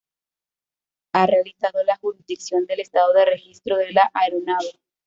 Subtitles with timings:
[1.13, 4.79] Ha realizado la jurisdicción del Estado de registro de la aeronave.